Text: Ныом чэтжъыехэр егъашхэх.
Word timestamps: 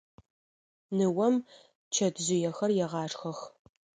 Ныом 0.97 1.35
чэтжъыехэр 1.93 2.71
егъашхэх. 2.83 3.39